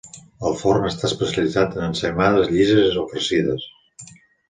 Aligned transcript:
El 0.47 0.55
forn 0.61 0.87
està 0.91 1.05
especialitzat 1.09 1.77
en 1.81 1.87
ensaïmades, 1.91 2.53
llises 2.57 3.01
o 3.03 3.09
farcides. 3.15 3.73